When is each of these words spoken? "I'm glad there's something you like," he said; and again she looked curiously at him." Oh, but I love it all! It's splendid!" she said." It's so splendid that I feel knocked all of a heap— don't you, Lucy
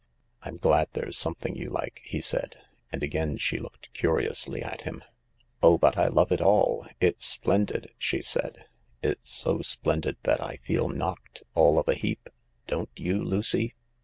"I'm 0.41 0.57
glad 0.57 0.87
there's 0.93 1.15
something 1.15 1.55
you 1.55 1.69
like," 1.69 2.01
he 2.03 2.21
said; 2.21 2.55
and 2.91 3.03
again 3.03 3.37
she 3.37 3.59
looked 3.59 3.93
curiously 3.93 4.63
at 4.63 4.81
him." 4.81 5.03
Oh, 5.61 5.77
but 5.77 5.95
I 5.95 6.07
love 6.07 6.31
it 6.31 6.41
all! 6.41 6.87
It's 6.99 7.23
splendid!" 7.23 7.91
she 7.99 8.23
said." 8.23 8.65
It's 9.03 9.29
so 9.29 9.61
splendid 9.61 10.17
that 10.23 10.41
I 10.41 10.57
feel 10.63 10.89
knocked 10.89 11.43
all 11.53 11.77
of 11.77 11.87
a 11.87 11.93
heap— 11.93 12.29
don't 12.65 12.89
you, 12.95 13.23
Lucy 13.23 13.75